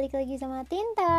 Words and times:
balik 0.00 0.16
lagi 0.16 0.40
sama 0.40 0.64
Tinta 0.64 1.12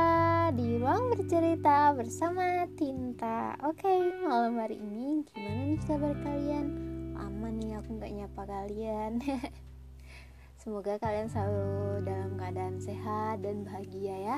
Di 0.57 0.81
ruang 0.81 1.13
bercerita 1.13 1.93
bersama 1.93 2.65
Tinta 2.73 3.53
Oke, 3.61 4.09
malam 4.25 4.57
hari 4.57 4.81
ini 4.81 5.21
gimana 5.21 5.69
nih 5.69 5.81
kabar 5.85 6.17
kalian? 6.25 6.65
Aman 7.13 7.61
nih 7.61 7.77
aku 7.77 8.01
gak 8.01 8.09
nyapa 8.09 8.41
kalian 8.41 9.21
Semoga 10.65 10.97
kalian 10.97 11.29
selalu 11.29 12.09
dalam 12.09 12.33
keadaan 12.41 12.81
sehat 12.81 13.45
dan 13.45 13.61
bahagia 13.61 14.17
ya 14.17 14.37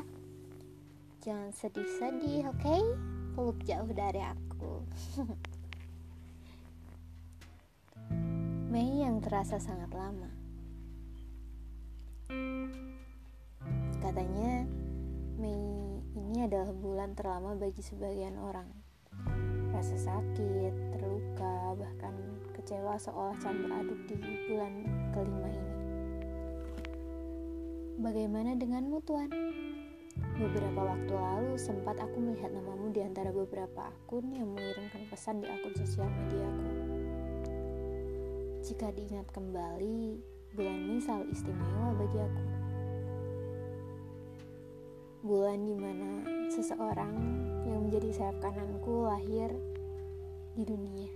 Jangan 1.23 1.55
sedih-sedih, 1.55 2.44
oke? 2.52 2.60
Okay? 2.60 2.84
Peluk 3.39 3.64
jauh 3.64 3.91
dari 3.96 4.28
aku 4.28 4.84
Mei 8.75 9.08
yang 9.08 9.23
terasa 9.23 9.55
sangat 9.55 9.88
lama 9.95 10.42
Katanya, 14.13 14.62
Mei 15.41 15.58
ini 16.13 16.45
adalah 16.45 16.70
bulan 16.70 17.17
terlama 17.17 17.58
bagi 17.58 17.81
sebagian 17.81 18.38
orang. 18.38 18.70
Rasa 19.73 19.98
sakit, 19.98 20.94
terluka, 20.94 21.73
bahkan 21.73 22.13
kecewa 22.53 22.94
seolah 23.02 23.34
campur 23.41 23.73
aduk 23.73 23.98
di 24.05 24.13
bulan 24.22 24.86
kelima 25.17 25.49
ini. 25.49 25.73
Bagaimana 28.05 28.53
denganmu, 28.53 29.02
Tuan? 29.02 29.34
Beberapa 30.38 30.94
waktu 30.94 31.14
lalu 31.17 31.58
sempat 31.58 31.98
aku 31.98 32.22
melihat 32.22 32.53
namamu 32.53 32.94
di 32.94 33.02
antara 33.02 33.34
beberapa 33.34 33.89
akun 33.89 34.30
yang 34.30 34.53
mengirimkan 34.53 35.09
pesan 35.09 35.41
di 35.41 35.50
akun 35.50 35.73
sosial 35.73 36.05
mediaku. 36.05 36.70
Jika 38.61 38.94
diingat 38.94 39.25
kembali, 39.34 40.22
bulan 40.53 40.78
ini 40.86 41.02
selalu 41.02 41.34
istimewa 41.34 41.97
bagi 41.97 42.22
aku 42.22 42.62
bulan 45.23 45.63
di 45.63 45.71
mana 45.71 46.19
seseorang 46.52 47.16
yang 47.63 47.88
menjadi 47.88 48.11
sayap 48.11 48.43
kananku 48.43 49.07
lahir 49.07 49.55
di 50.52 50.67
dunia. 50.67 51.07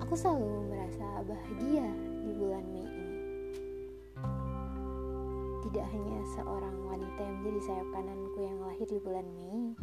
Aku 0.00 0.16
selalu 0.16 0.72
merasa 0.72 1.20
bahagia 1.28 1.84
di 2.24 2.32
bulan 2.32 2.64
Mei 2.72 2.88
ini. 2.88 3.20
Tidak 5.68 5.84
hanya 5.84 6.18
seorang 6.32 6.76
wanita 6.88 7.20
yang 7.20 7.36
menjadi 7.44 7.60
sayap 7.60 7.88
kananku 7.92 8.38
yang 8.40 8.58
lahir 8.64 8.88
di 8.88 8.96
bulan 9.04 9.28
Mei, 9.36 9.76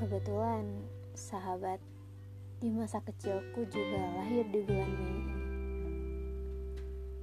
kebetulan 0.00 0.64
sahabat 1.12 1.84
di 2.64 2.72
masa 2.72 3.04
kecilku 3.04 3.68
juga 3.68 4.24
lahir 4.24 4.48
di 4.48 4.64
bulan 4.64 4.88
Mei 4.88 5.20
ini. 5.20 5.40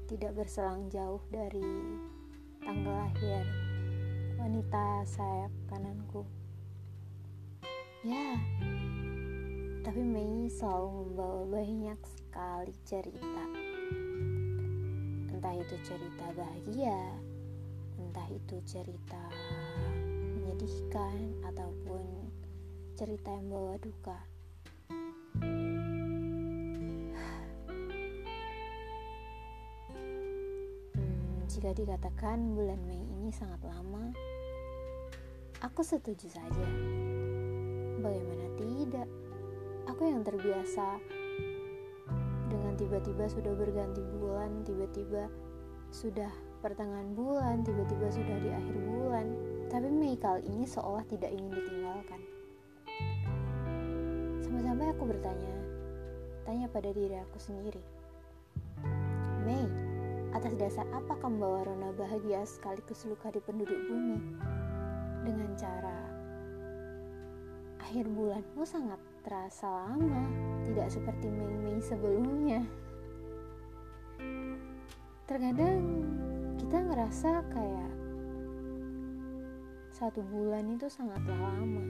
Tidak 0.05 0.38
berselang 0.38 0.85
jauh 0.93 1.25
dari 1.33 1.65
tanggal 2.67 2.99
lahir 2.99 3.47
wanita 4.35 5.07
sayap 5.07 5.47
kananku. 5.71 6.27
Ya, 8.03 8.35
tapi 9.87 10.03
Mei 10.03 10.51
selalu 10.51 11.15
membawa 11.15 11.43
banyak 11.47 11.95
sekali 12.03 12.75
cerita. 12.83 13.43
Entah 15.31 15.55
itu 15.55 15.79
cerita 15.79 16.27
bahagia, 16.35 17.15
entah 18.03 18.27
itu 18.35 18.59
cerita 18.67 19.23
menyedihkan, 20.35 21.39
ataupun 21.47 22.03
cerita 22.99 23.31
yang 23.31 23.47
bawa 23.47 23.79
duka. 23.79 24.19
Jika 31.57 31.73
dikatakan 31.73 32.53
bulan 32.53 32.78
Mei 32.85 33.01
ini 33.01 33.34
sangat 33.34 33.57
lama, 33.66 34.13
aku 35.57 35.81
setuju 35.81 36.29
saja. 36.29 36.68
Bagaimana 37.97 38.45
tidak? 38.62 39.09
Aku 39.90 40.06
yang 40.06 40.22
terbiasa 40.22 41.01
dengan 42.45 42.78
tiba-tiba 42.78 43.25
sudah 43.25 43.57
berganti 43.57 44.06
bulan, 44.06 44.62
tiba-tiba 44.69 45.34
sudah 45.90 46.29
pertengahan 46.62 47.18
bulan, 47.18 47.66
tiba-tiba 47.66 48.06
sudah 48.13 48.38
di 48.38 48.53
akhir 48.53 48.78
bulan. 48.78 49.25
Tapi 49.74 49.89
Mei 49.89 50.13
kali 50.13 50.45
ini 50.45 50.69
seolah 50.69 51.09
tidak 51.09 51.34
ingin 51.34 51.57
ditinggalkan. 51.57 52.22
Sampai-sampai 54.45 54.94
aku 54.94 55.09
bertanya, 55.09 55.57
tanya 56.45 56.69
pada 56.69 56.94
diri 56.94 57.18
aku 57.18 57.41
sendiri. 57.41 57.81
Mei, 59.41 59.66
Atas 60.38 60.53
dasar 60.53 60.86
apa 60.94 61.18
kamu 61.18 61.42
membawa 61.42 61.66
rona 61.66 61.90
bahagia 61.98 62.46
sekaligus 62.46 63.09
luka 63.09 63.34
di 63.34 63.42
penduduk 63.42 63.90
bumi? 63.90 64.22
Dengan 65.25 65.50
cara 65.58 65.98
akhir 67.81 68.06
bulanmu 68.06 68.62
sangat 68.62 69.02
terasa 69.25 69.66
lama, 69.66 70.22
tidak 70.62 70.94
seperti 70.94 71.34
Mei-Mei 71.34 71.81
sebelumnya. 71.81 72.62
Terkadang 75.25 76.06
kita 76.62 76.86
ngerasa 76.86 77.42
kayak 77.50 77.94
satu 79.90 80.22
bulan 80.22 80.69
itu 80.69 80.86
sangatlah 80.86 81.34
lama, 81.34 81.86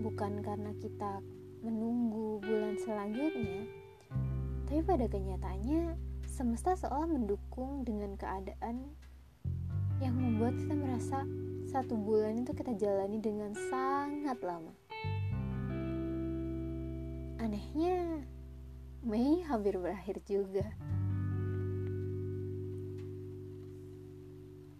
bukan 0.00 0.40
karena 0.40 0.72
kita 0.80 1.20
menunggu 1.60 2.40
bulan 2.40 2.80
selanjutnya, 2.80 3.68
tapi 4.64 4.80
pada 4.80 5.04
kenyataannya 5.12 6.05
semesta 6.36 6.76
seolah 6.76 7.08
mendukung 7.08 7.80
dengan 7.80 8.12
keadaan 8.12 8.92
yang 10.04 10.12
membuat 10.12 10.52
kita 10.60 10.76
merasa 10.76 11.24
satu 11.64 11.96
bulan 11.96 12.36
itu 12.36 12.52
kita 12.52 12.76
jalani 12.76 13.16
dengan 13.16 13.56
sangat 13.72 14.36
lama. 14.44 14.76
Anehnya, 17.40 18.20
Mei 19.00 19.40
hampir 19.48 19.80
berakhir 19.80 20.20
juga. 20.28 20.68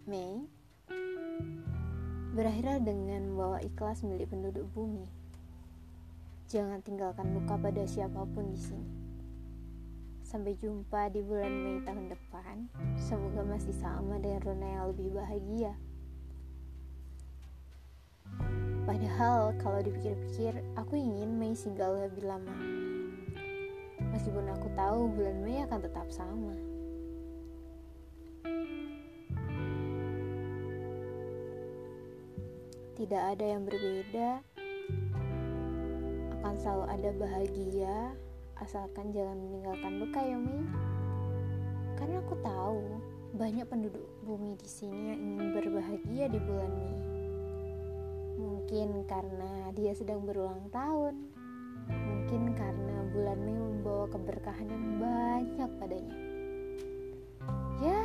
Mei 0.04 0.44
berakhirlah 2.36 2.84
dengan 2.84 3.32
membawa 3.32 3.64
ikhlas 3.64 4.04
milik 4.04 4.28
penduduk 4.28 4.68
bumi. 4.76 5.08
Jangan 6.52 6.84
tinggalkan 6.84 7.32
luka 7.32 7.56
pada 7.56 7.88
siapa 7.88 8.28
pun 8.28 8.52
di 8.52 8.60
sini. 8.60 9.05
Sampai 10.26 10.58
jumpa 10.58 11.06
di 11.14 11.22
bulan 11.22 11.54
Mei 11.54 11.78
tahun 11.86 12.10
depan. 12.10 12.66
Semoga 12.98 13.46
masih 13.46 13.70
sama 13.78 14.18
dengan 14.18 14.42
Rona 14.42 14.66
yang 14.66 14.84
lebih 14.90 15.14
bahagia. 15.14 15.78
Padahal 18.82 19.54
kalau 19.62 19.78
dipikir-pikir, 19.86 20.58
aku 20.74 20.98
ingin 20.98 21.30
Mei 21.38 21.54
singgah 21.54 22.10
lebih 22.10 22.26
lama. 22.26 22.58
Meskipun 24.10 24.50
aku 24.50 24.66
tahu 24.74 25.14
bulan 25.14 25.46
Mei 25.46 25.62
akan 25.62 25.78
tetap 25.86 26.10
sama. 26.10 26.58
Tidak 32.98 33.22
ada 33.30 33.44
yang 33.46 33.62
berbeda, 33.62 34.42
akan 36.42 36.54
selalu 36.58 36.84
ada 36.90 37.10
bahagia, 37.14 37.96
asalkan 38.60 39.12
jangan 39.12 39.36
meninggalkan 39.36 39.92
luka 40.00 40.20
ya 40.24 40.36
Mi. 40.40 40.64
Karena 41.96 42.20
aku 42.20 42.36
tahu 42.40 42.80
banyak 43.36 43.68
penduduk 43.68 44.04
bumi 44.24 44.56
di 44.56 44.68
sini 44.68 45.12
yang 45.12 45.20
ingin 45.20 45.46
berbahagia 45.52 46.24
di 46.32 46.38
bulan 46.40 46.72
Mei. 46.72 46.96
Mungkin 48.36 48.88
karena 49.04 49.72
dia 49.76 49.92
sedang 49.92 50.24
berulang 50.24 50.72
tahun, 50.72 51.14
mungkin 51.88 52.56
karena 52.56 52.96
bulan 53.12 53.38
Mei 53.44 53.56
membawa 53.60 54.08
keberkahan 54.08 54.68
yang 54.68 54.86
banyak 55.00 55.70
padanya. 55.76 56.16
Ya, 57.84 58.00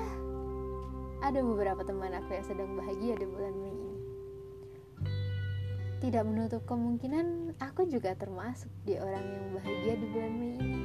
ada 1.23 1.39
beberapa 1.39 1.79
teman 1.87 2.11
aku 2.11 2.35
yang 2.35 2.47
sedang 2.47 2.75
bahagia 2.75 3.15
di 3.15 3.27
bulan 3.27 3.55
Mei 3.55 3.71
ini. 3.71 4.00
Tidak 6.01 6.25
menutup 6.25 6.65
kemungkinan 6.65 7.61
aku 7.61 7.85
juga 7.85 8.17
termasuk 8.17 8.73
di 8.89 8.97
orang 8.97 9.21
yang 9.21 9.45
bahagia 9.53 9.93
di 10.01 10.05
bulan 10.09 10.33
Mei 10.33 10.57
ini. 10.57 10.81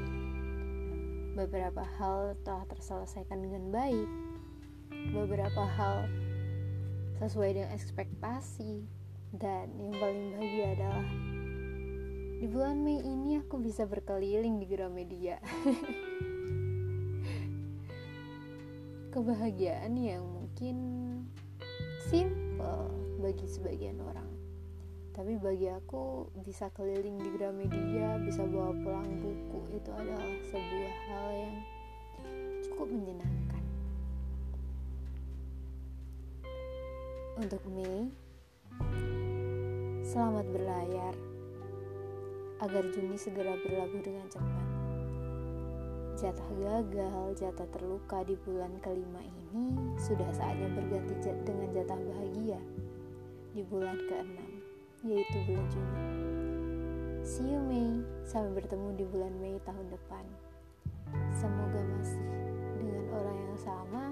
Beberapa 1.32 1.80
hal 1.96 2.36
telah 2.44 2.68
terselesaikan 2.68 3.40
dengan 3.40 3.72
baik. 3.72 4.04
Beberapa 5.16 5.64
hal 5.64 6.04
sesuai 7.16 7.56
dengan 7.56 7.72
ekspektasi. 7.72 8.84
Dan 9.32 9.72
yang 9.80 9.96
paling 9.96 10.36
bahagia 10.36 10.76
adalah 10.76 11.08
di 12.36 12.46
bulan 12.52 12.84
Mei 12.84 13.00
ini 13.00 13.40
aku 13.40 13.56
bisa 13.56 13.88
berkeliling 13.88 14.60
di 14.60 14.68
Gramedia. 14.68 15.40
Kebahagiaan 19.16 19.96
yang 19.96 20.28
mungkin 20.28 20.76
simple 22.04 22.92
bagi 23.24 23.48
sebagian 23.48 23.96
orang 24.04 24.35
tapi 25.16 25.40
bagi 25.40 25.72
aku 25.72 26.28
bisa 26.44 26.68
keliling 26.76 27.16
di 27.16 27.32
Gramedia 27.32 28.20
bisa 28.20 28.44
bawa 28.44 28.76
pulang 28.84 29.08
buku 29.24 29.80
itu 29.80 29.90
adalah 29.96 30.28
sebuah 30.52 30.94
hal 31.08 31.26
yang 31.32 31.56
cukup 32.60 32.88
menyenangkan 32.92 33.46
Untuk 37.36 37.60
Mei, 37.68 38.08
selamat 40.08 40.48
berlayar 40.56 41.12
agar 42.64 42.80
Juni 42.96 43.20
segera 43.20 43.52
berlabuh 43.60 44.00
dengan 44.00 44.24
cepat. 44.32 44.68
Jatah 46.16 46.48
gagal, 46.56 47.36
jatah 47.36 47.68
terluka 47.76 48.24
di 48.24 48.40
bulan 48.40 48.72
kelima 48.80 49.20
ini 49.20 49.68
sudah 50.00 50.32
saatnya 50.32 50.80
berganti 50.80 51.28
dengan 51.44 51.76
jatah 51.76 52.00
bahagia 52.00 52.60
di 53.52 53.60
bulan 53.68 54.00
keenam, 54.08 54.45
yaitu 55.06 55.38
bulan 55.46 55.66
Juni. 55.70 56.02
See 57.22 57.46
you 57.46 57.62
Mei, 57.62 58.02
sampai 58.26 58.62
bertemu 58.62 58.88
di 58.98 59.04
bulan 59.06 59.34
Mei 59.38 59.58
tahun 59.62 59.86
depan. 59.90 60.24
Semoga 61.38 61.80
masih 61.94 62.26
dengan 62.82 63.04
orang 63.14 63.38
yang 63.38 63.58
sama, 63.58 64.04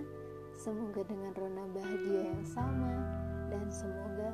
semoga 0.54 1.02
dengan 1.06 1.30
rona 1.34 1.64
bahagia 1.74 2.30
yang 2.30 2.46
sama, 2.46 2.94
dan 3.50 3.66
semoga 3.70 4.30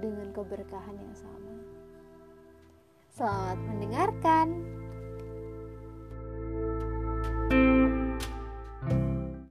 dengan 0.00 0.28
keberkahan 0.32 0.96
yang 0.96 1.14
sama. 1.16 1.54
Selamat 3.12 3.58
mendengarkan. 3.68 4.48